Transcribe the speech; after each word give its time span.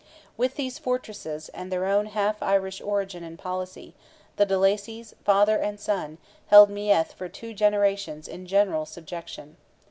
With 0.35 0.55
these 0.55 0.79
fortresses, 0.79 1.49
and 1.49 1.71
their 1.71 1.85
own 1.85 2.07
half 2.07 2.41
Irish 2.41 2.81
origin 2.81 3.23
and 3.23 3.37
policy, 3.37 3.93
the 4.35 4.47
de 4.47 4.55
Lacys, 4.57 5.13
father 5.23 5.57
and 5.57 5.79
son, 5.79 6.17
held 6.47 6.71
Meath 6.71 7.13
for 7.13 7.29
two 7.29 7.53
generations 7.53 8.27
in 8.27 8.47
general 8.47 8.87
subjection. 8.87 9.57